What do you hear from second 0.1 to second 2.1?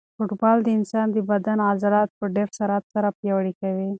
فوټبال د انسان د بدن عضلات